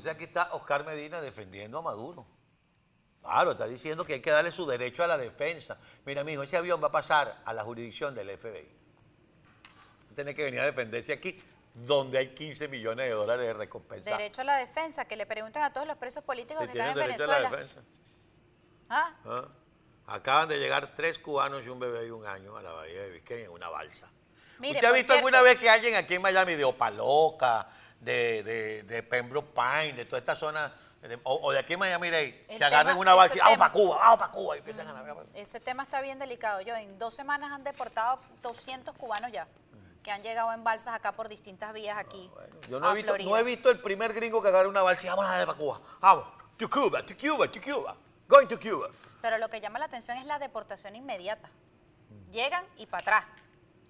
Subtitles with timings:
[0.00, 2.26] entonces aquí está Oscar Medina defendiendo a Maduro.
[3.20, 5.76] Claro, está diciendo que hay que darle su derecho a la defensa.
[6.06, 8.66] Mira, mijo, ese avión va a pasar a la jurisdicción del FBI.
[10.14, 11.38] Tiene que venir a defenderse aquí,
[11.74, 14.10] donde hay 15 millones de dólares de recompensa.
[14.10, 16.94] Derecho a la defensa, que le pregunten a todos los presos políticos que están en
[16.94, 17.56] derecho a la Venezuela.
[17.58, 17.80] defensa.
[18.88, 19.14] ¿Ah?
[19.26, 19.48] ¿Ah?
[20.06, 23.10] Acaban de llegar tres cubanos y un bebé de un año a la bahía de
[23.10, 24.10] Biscayne en una balsa.
[24.60, 27.68] Mire, ¿Usted ha visto alguna vez que alguien aquí en Miami de Opaloca,
[28.00, 30.72] de, de, de Pembroke Pine, de toda esta zona,
[31.02, 33.58] de- o, o de aquí en Miami Dade, que agarren una balsa y ese vamos
[33.58, 35.24] para Cuba, vamos para Cuba y empiezan a navegar?
[35.34, 36.60] Ese tema está bien delicado.
[36.62, 39.46] Yo en dos semanas han deportado 200 cubanos ya,
[40.02, 42.30] que han llegado en balsas acá por distintas vías aquí.
[42.68, 45.10] Yo no he, visto, no he visto el primer gringo que agarre una balsa y
[45.10, 45.80] vamos a darle para Cuba.
[46.00, 46.24] Vamos,
[46.56, 47.96] to Cuba, to Cuba, to Cuba,
[48.28, 48.88] going to Cuba.
[49.20, 51.50] Pero lo que llama la atención es la deportación inmediata.
[52.32, 53.24] Llegan y para atrás.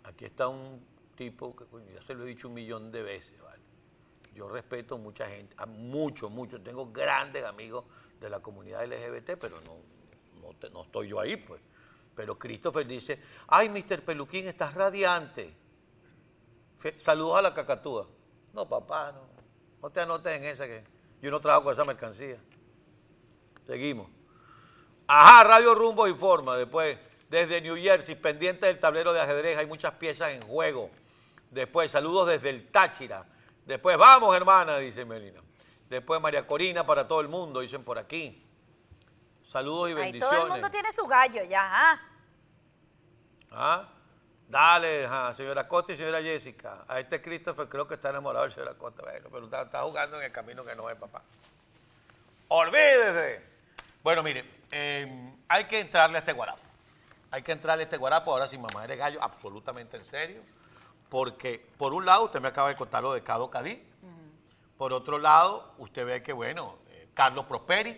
[0.05, 3.41] Aquí está un tipo que coño, ya se lo he dicho un millón de veces,
[3.41, 3.60] ¿vale?
[4.35, 6.61] Yo respeto mucha gente, a mucho, mucho.
[6.61, 7.85] Tengo grandes amigos
[8.21, 9.77] de la comunidad LGBT, pero no,
[10.41, 11.61] no, no estoy yo ahí, pues.
[12.15, 14.03] Pero Christopher dice, ay, Mr.
[14.03, 15.55] Peluquín, estás radiante.
[16.99, 18.07] Saludos a la cacatúa.
[18.53, 19.29] No, papá, no.
[19.83, 20.85] No te anotes en esa que
[21.23, 22.39] yo no trabajo con esa mercancía.
[23.67, 24.09] Seguimos.
[25.07, 26.57] Ajá, Radio Rumbo informa.
[26.57, 30.91] Después, desde New Jersey, pendiente del tablero de ajedrez, hay muchas piezas en juego.
[31.51, 33.27] Después, saludos desde el Táchira.
[33.71, 35.41] Después, vamos, hermana, dice Melina.
[35.89, 38.45] Después, María Corina para todo el mundo, dicen por aquí.
[39.47, 40.37] Saludos y Ahí bendiciones.
[40.37, 41.71] todo el mundo tiene su gallo ya.
[41.73, 42.01] ¿ah?
[43.53, 43.89] ¿Ah?
[44.49, 46.85] Dale, ajá, señora Costa y señora Jessica.
[46.89, 49.03] A este Christopher creo que está enamorado de señora Costa.
[49.03, 51.23] Bueno, pero está, está jugando en el camino que no es, papá.
[52.49, 53.47] Olvídese.
[54.03, 56.63] Bueno, mire, eh, hay que entrarle a este guarapo.
[57.31, 60.43] Hay que entrarle a este guarapo ahora sin mamá de gallo, absolutamente en serio.
[61.11, 63.85] Porque, por un lado, usted me acaba de contar lo de Cado Cadí.
[64.79, 67.91] Por otro lado, usted ve que, bueno, eh, Carlos Prosperi,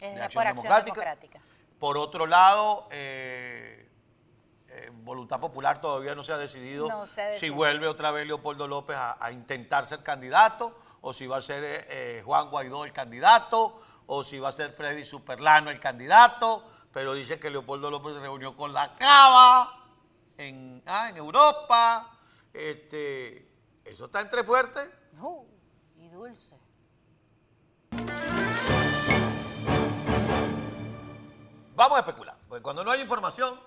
[0.00, 1.40] Es de por acción democrática.
[1.78, 3.90] por otro lado, eh,
[4.68, 8.26] eh, Voluntad Popular todavía no se ha decidido, No se ha si vuelve otra vez
[8.26, 12.92] Leopoldo López a, a intentar ser candidato, o si va a ser Juan Guaidó el
[12.94, 18.14] candidato, o si va a ser Freddy Superlano el candidato, pero dice que Leopoldo López
[18.14, 19.84] se reunió con la Cava
[20.38, 22.08] en, ah, en Europa.
[22.52, 23.48] Este,
[23.84, 24.88] eso está entre fuertes.
[25.20, 25.44] Uh,
[25.96, 26.56] y dulce.
[31.74, 33.58] Vamos a especular, porque cuando no hay información,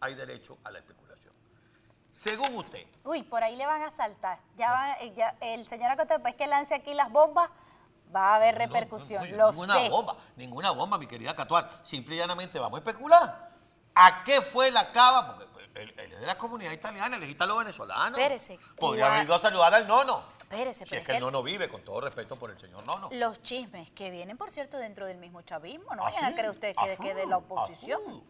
[0.00, 1.32] hay derecho a la especulación.
[2.10, 4.38] Según usted, Uy, por ahí le van a saltar.
[4.56, 7.48] Ya, van- eh, ya el señor Acosta, después que lance aquí las bombas,
[8.14, 9.24] va a haber repercusión.
[9.36, 9.88] Lo ninguna sé.
[9.88, 11.80] bomba, ninguna bomba, mi querida Catuar.
[11.82, 13.52] Simple y llanamente vamos a especular.
[13.94, 15.26] ¿A qué fue la cava?
[15.28, 18.16] Porque pues, él, él es de la comunidad italiana, él es italo-venezolano.
[18.16, 20.22] Espérese, Podría haber ido a saludar al nono.
[20.40, 23.08] Espérese, Si es que el nono vive, con todo respeto por el señor nono.
[23.12, 26.50] Los chismes que vienen, por cierto, dentro del mismo chavismo, no Ah, vayan a creer
[26.50, 28.00] ustedes que, que de la oposición.
[28.06, 28.22] sí.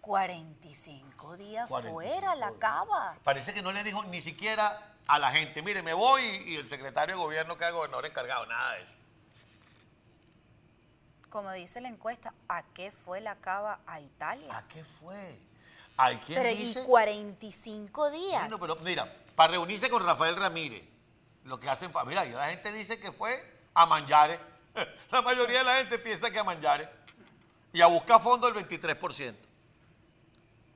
[0.00, 3.16] 45 días 45 fuera la cava.
[3.22, 6.68] Parece que no le dijo ni siquiera a la gente, mire, me voy y el
[6.68, 8.92] secretario de gobierno que es gobernador encargado, nada de eso.
[11.30, 14.56] Como dice la encuesta, ¿a qué fue la cava a Italia?
[14.56, 15.38] ¿A qué fue?
[15.96, 16.80] Hay quien Pero dice...
[16.80, 18.40] y 45 días.
[18.48, 20.82] Bueno, pero mira, para reunirse con Rafael Ramírez,
[21.44, 23.42] lo que hacen, mira, la gente dice que fue
[23.74, 24.38] a Manjares.
[25.10, 26.88] La mayoría de la gente piensa que a Manjares.
[27.72, 29.34] Y a buscar fondo el 23%.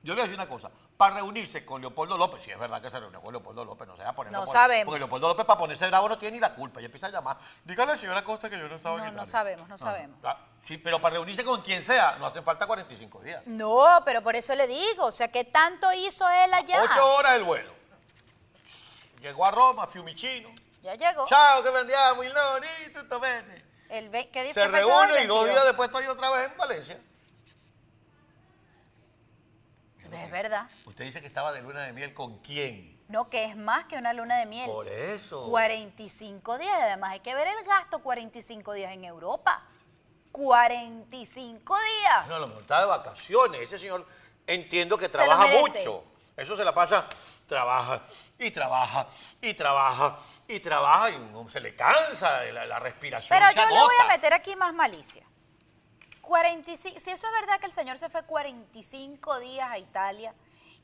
[0.03, 2.81] Yo le voy a decir una cosa, para reunirse con Leopoldo López, si es verdad
[2.81, 4.85] que se reunió con Leopoldo López, no se va a poner No sabemos.
[4.85, 7.37] Porque Leopoldo López para ponerse bravo no tiene ni la culpa, ya empieza a llamar.
[7.63, 9.31] Dígale al señor Acosta que yo no estaba en No, no Italia".
[9.31, 10.17] sabemos, no sabemos.
[10.23, 13.43] Ah, sí, pero para reunirse con quien sea, no hacen falta 45 días.
[13.45, 16.81] No, pero por eso le digo, o sea, ¿qué tanto hizo él allá?
[16.81, 17.71] Ocho horas el vuelo.
[19.21, 20.49] Llegó a Roma, Fiumicino.
[20.81, 21.27] Ya llegó.
[21.27, 23.65] Ciao, che andiamo, il noni, tutto bene.
[23.89, 25.49] El ve- ¿qué Se fue el reúne y dos 22?
[25.51, 26.99] días después estoy otra vez en Valencia.
[30.11, 30.69] Es verdad.
[30.85, 32.97] Usted dice que estaba de luna de miel con quién.
[33.07, 34.69] No, que es más que una luna de miel.
[34.69, 35.45] Por eso.
[35.49, 39.63] 45 días, además hay que ver el gasto 45 días en Europa.
[40.31, 42.19] 45 días.
[42.21, 43.61] Bueno, a lo mejor está de vacaciones.
[43.61, 44.05] Ese señor
[44.45, 46.03] entiendo que trabaja mucho.
[46.35, 47.07] Eso se la pasa,
[47.47, 47.99] trabaja
[48.37, 49.07] y trabaja
[49.41, 50.15] y trabaja
[50.47, 53.35] y trabaja y no se le cansa la, la respiración.
[53.35, 54.07] Pero se yo le voy a agota.
[54.07, 55.23] meter aquí más malicia.
[56.27, 60.33] 45, si eso es verdad que el señor se fue 45 días a Italia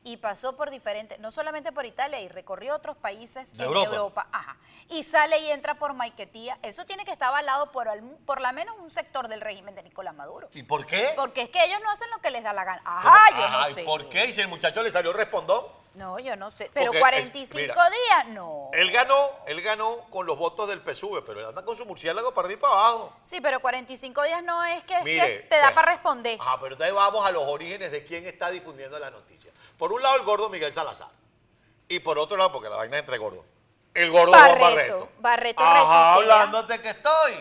[0.06, 3.90] y pasó por diferentes, no solamente por Italia, y recorrió otros países De en Europa.
[3.90, 4.58] Europa, ajá,
[4.90, 8.52] y sale y entra por Maiquetía, eso tiene que estar avalado por, al- por lo
[8.52, 10.50] menos un sector del régimen de Nicolás Maduro.
[10.54, 11.12] ¿Y por qué?
[11.16, 12.82] Porque es que ellos no hacen lo que les da la gana.
[12.84, 13.84] Ajá, yo no Ay, sé.
[13.86, 14.26] ¿por qué?
[14.26, 15.66] Y si el muchacho le salió respondón.
[15.96, 16.72] No, yo no sé.
[16.74, 18.70] Pero Porque, eh, 45 mira, días, no.
[18.74, 22.34] Él ganó, él ganó con los votos del PSUV, pero él anda con su murciélago
[22.34, 23.14] para arriba y para abajo.
[23.22, 26.40] Sí, pero 45 días no es que, es Mire, que te da para responder.
[26.42, 29.52] Ajá, pero entonces vamos a los orígenes de quién está difundiendo la noticia.
[29.78, 31.10] Por un lado, el gordo Miguel Salazar.
[31.88, 33.46] Y por otro lado, porque la vaina es entre gordos.
[33.94, 35.10] El gordo Barreto, Barreto.
[35.20, 37.34] Barreto Ajá, hablándote que estoy.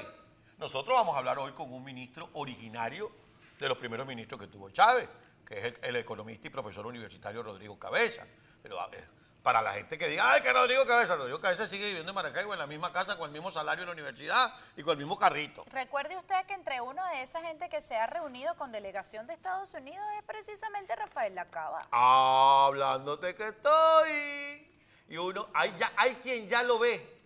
[0.59, 3.11] Nosotros vamos a hablar hoy con un ministro originario
[3.59, 5.09] de los primeros ministros que tuvo Chávez,
[5.53, 8.25] que es el, el economista y profesor universitario Rodrigo Cabeza.
[8.63, 9.07] Pero a ver,
[9.43, 12.55] para la gente que diga, ay, que Rodrigo Cabeza, Rodrigo Cabeza sigue viviendo en Maracaibo
[12.55, 15.19] en la misma casa, con el mismo salario en la universidad y con el mismo
[15.19, 15.65] carrito.
[15.71, 19.35] Recuerde usted que entre uno de esa gente que se ha reunido con delegación de
[19.35, 21.87] Estados Unidos es precisamente Rafael Lacaba.
[21.91, 24.69] Hablándote que estoy.
[25.09, 27.21] Y uno, hay, ya, hay quien ya lo ve.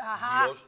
[0.00, 0.44] Ajá.
[0.44, 0.66] Dios.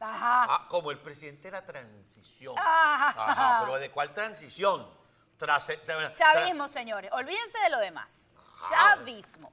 [0.00, 0.46] Ajá.
[0.48, 2.56] Ah, como el presidente de la transición.
[2.58, 3.08] Ajá.
[3.16, 5.03] Ajá, pero ¿de cuál transición?
[5.36, 7.10] Tras, tra- Chavismo, señores.
[7.12, 8.32] Olvídense de lo demás.
[8.62, 8.96] Ajá.
[8.96, 9.52] Chavismo.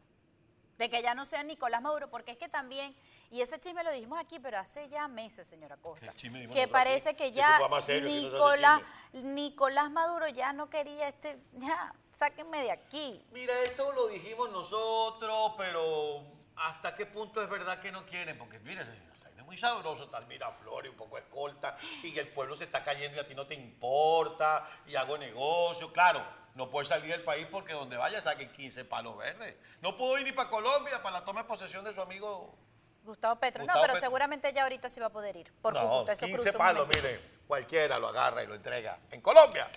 [0.78, 2.96] De que ya no sea Nicolás Maduro, porque es que también,
[3.30, 6.56] y ese chisme lo dijimos aquí, pero hace ya meses, señora Costa, ¿Qué chisme dijimos
[6.56, 8.82] que parece que ya no Nicolás,
[9.14, 13.24] Nicolás Maduro ya no quería este, ya, sáquenme de aquí.
[13.32, 16.24] Mira, eso lo dijimos nosotros, pero
[16.56, 18.38] ¿hasta qué punto es verdad que no quieren?
[18.40, 19.11] Porque, mire, señor,
[19.52, 23.28] muy sabroso estar Miraflores, un poco escolta, y el pueblo se está cayendo y a
[23.28, 25.92] ti no te importa, y hago negocio.
[25.92, 26.24] Claro,
[26.56, 29.58] no puedes salir del país porque donde vaya saquen 15 palos verdes.
[29.82, 32.56] No pudo ir ni para Colombia para la toma de posesión de su amigo.
[33.04, 33.60] Gustavo Petro.
[33.64, 34.08] Gustavo no, pero Petro.
[34.08, 35.52] seguramente ya ahorita sí va a poder ir.
[35.62, 39.00] Por no, Cúcuta, eso 15 cruzó un palos, mire, cualquiera lo agarra y lo entrega.
[39.12, 39.70] En Colombia,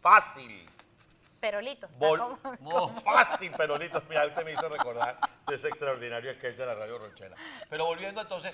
[0.00, 0.68] fácil.
[1.40, 1.86] Perolito.
[1.86, 4.00] está Bol- como- no, como- fácil, Perolito.
[4.08, 7.34] Mira, usted me hizo recordar de ese extraordinario sketch de la Radio Rochela.
[7.68, 8.52] Pero volviendo entonces,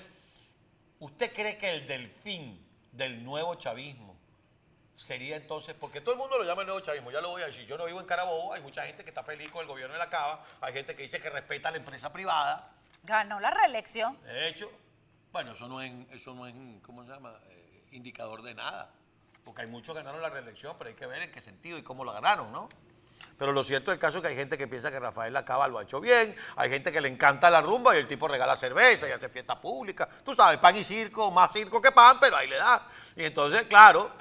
[0.99, 4.17] ¿usted cree que el delfín del nuevo chavismo
[4.95, 7.45] sería entonces, porque todo el mundo lo llama el nuevo chavismo, ya lo voy a
[7.45, 9.93] decir, yo no vivo en Carabobo, hay mucha gente que está feliz con el gobierno
[9.93, 13.49] de la Cava, hay gente que dice que respeta a la empresa privada, Ganó la
[13.49, 14.21] reelección.
[14.23, 14.69] de hecho,
[15.31, 17.39] bueno, eso no es, eso no es ¿cómo se llama?
[17.49, 18.91] Eh, indicador de nada.
[19.45, 21.81] Porque hay muchos que ganaron la reelección, pero hay que ver en qué sentido y
[21.83, 22.67] cómo lo ganaron, ¿no?
[23.39, 25.79] Pero lo cierto del caso es que hay gente que piensa que Rafael Lacaba lo
[25.79, 29.07] ha hecho bien, hay gente que le encanta la rumba y el tipo regala cerveza
[29.07, 30.09] y hace fiesta pública.
[30.25, 32.85] Tú sabes, pan y circo, más circo que pan, pero ahí le da.
[33.15, 34.11] Y entonces, claro,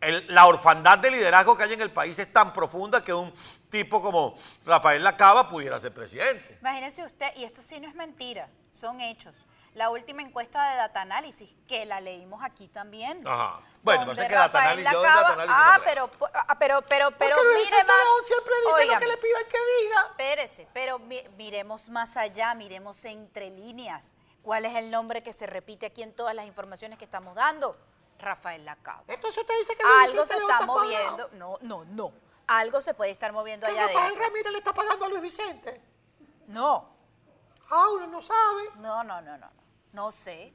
[0.00, 3.34] la orfandad de liderazgo que hay en el país es tan profunda que un
[3.68, 6.58] tipo como Rafael Lacaba pudiera ser presidente.
[6.60, 9.34] Imagínese usted, y esto sí no es mentira, son hechos.
[9.76, 13.26] La última encuesta de Data Análisis, que la leímos aquí también.
[13.28, 13.60] Ajá.
[13.82, 16.82] Bueno, donde pasa que Data Análisis- yo de Data Análisis Ah, no pero, ah, pero,
[16.82, 17.96] pero, pero, Porque Luis mire más.
[18.26, 20.00] Siempre dice lo que le pidan que diga.
[20.10, 24.14] Espérese, pero mi- miremos más allá, miremos entre líneas.
[24.42, 27.76] ¿Cuál es el nombre que se repite aquí en todas las informaciones que estamos dando?
[28.18, 29.02] Rafael Lacaba.
[29.08, 31.28] Entonces usted dice que Luis Algo Vicente se está moviendo.
[31.32, 32.12] No, no, no.
[32.46, 34.22] Algo se puede estar moviendo Que allá Rafael adentro.
[34.22, 35.82] Ramírez le está pagando a Luis Vicente.
[36.46, 36.96] No,
[37.70, 38.70] Ah, uno no sabe.
[38.76, 39.46] no, no, no, no.
[39.48, 39.65] No
[39.96, 40.52] No sé.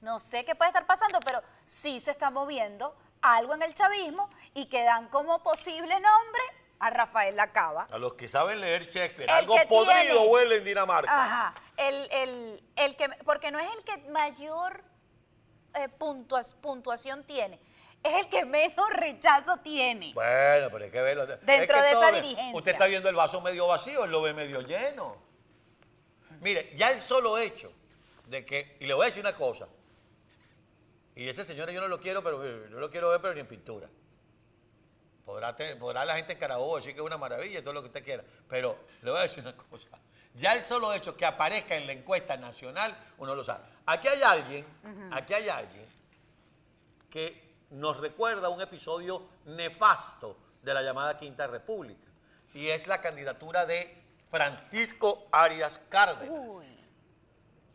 [0.00, 4.30] No sé qué puede estar pasando, pero sí se está moviendo algo en el chavismo
[4.54, 6.42] y que dan como posible nombre
[6.78, 7.88] a Rafael Lacaba.
[7.90, 11.10] A los que saben leer Shakespeare, El algo podrido huele en Dinamarca.
[11.10, 11.54] Ajá.
[11.76, 14.84] El, el, el que, porque no es el que mayor
[15.74, 17.58] eh, puntuas- puntuación tiene,
[18.04, 20.12] es el que menos rechazo tiene.
[20.14, 21.24] Bueno, pero hay que verlo.
[21.24, 22.56] Es Dentro que de esa dirigencia.
[22.56, 25.16] Usted está viendo el vaso medio vacío, él lo ve medio lleno.
[26.40, 27.72] Mire, ya el solo hecho
[28.26, 29.66] de que, y le voy a decir una cosa,
[31.14, 33.40] y ese señor yo no lo quiero, pero eh, no lo quiero ver, pero ni
[33.40, 33.88] en pintura.
[35.24, 37.86] Podrá, te- podrá la gente en Carabobo decir que es una maravilla, todo lo que
[37.88, 39.88] usted quiera, pero le voy a decir una cosa.
[40.34, 43.64] Ya el solo hecho que aparezca en la encuesta nacional, uno lo sabe.
[43.86, 44.66] Aquí hay alguien,
[45.10, 45.86] aquí hay alguien
[47.10, 52.06] que nos recuerda un episodio nefasto de la llamada Quinta República,
[52.52, 53.96] y es la candidatura de
[54.30, 56.75] Francisco Arias Cárdenas Uy.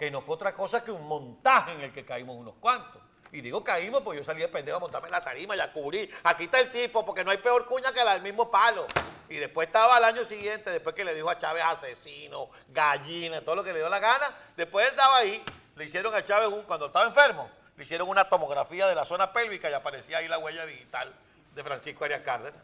[0.02, 3.00] Que no fue otra cosa que un montaje en el que caímos unos cuantos.
[3.32, 5.72] Y digo caímos porque yo salí de pendejo a montarme en la tarima y a
[5.72, 6.12] cubrir.
[6.24, 8.88] Aquí está el tipo, porque no hay peor cuña que la del mismo palo.
[9.30, 13.58] Y después estaba al año siguiente, después que le dijo a Chávez asesino, gallina, todo
[13.58, 14.36] lo que le dio la gana.
[14.58, 15.40] Después estaba ahí,
[15.76, 19.70] le hicieron a Chávez, cuando estaba enfermo, le hicieron una tomografía de la zona pélvica
[19.70, 21.14] y aparecía ahí la huella digital
[21.54, 22.64] de Francisco Arias Cárdenas.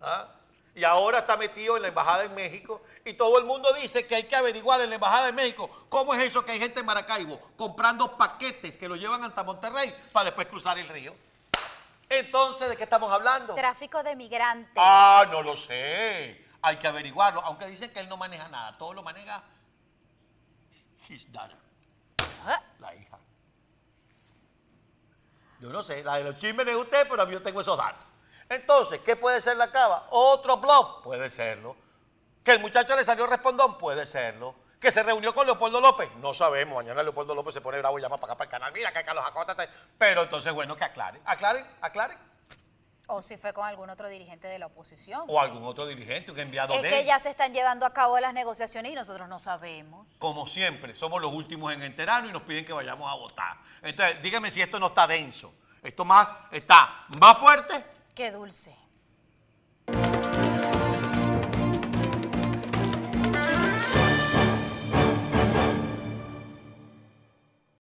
[0.00, 0.26] ¿Ah?
[0.74, 4.16] Y ahora está metido en la embajada en México y todo el mundo dice que
[4.16, 6.86] hay que averiguar en la embajada de México cómo es eso que hay gente en
[6.86, 11.14] Maracaibo comprando paquetes que lo llevan hasta Monterrey para después cruzar el río.
[12.08, 13.54] Entonces, ¿de qué estamos hablando?
[13.54, 14.74] Tráfico de migrantes.
[14.76, 16.44] Ah, no lo sé.
[16.62, 19.42] Hay que averiguarlo, aunque dicen que él no maneja nada, todo lo maneja
[21.08, 21.58] his daughter,
[22.46, 23.18] Ah, la hija.
[25.60, 27.76] Yo no sé, la de los chismes de usted, pero a mí yo tengo esos
[27.76, 28.06] datos.
[28.54, 30.06] Entonces, ¿qué puede ser la cava?
[30.10, 31.76] Otro bluff, puede serlo.
[32.42, 34.54] Que el muchacho le salió respondón, puede serlo.
[34.78, 36.76] Que se reunió con Leopoldo López, no sabemos.
[36.76, 38.72] Mañana Leopoldo López se pone bravo y llama para acá para el canal.
[38.72, 39.66] Mira que Carlos Acosta está...
[39.96, 42.18] Pero entonces, bueno, que aclaren, aclaren, aclaren.
[43.06, 45.24] O si fue con algún otro dirigente de la oposición.
[45.28, 47.06] O algún otro dirigente, un enviado Es de que él.
[47.06, 50.08] ya se están llevando a cabo las negociaciones y nosotros no sabemos.
[50.18, 53.56] Como siempre, somos los últimos en enterarnos y nos piden que vayamos a votar.
[53.82, 55.52] Entonces, dígame si esto no está denso.
[55.82, 57.84] Esto más está más fuerte
[58.14, 58.83] Qué dulce.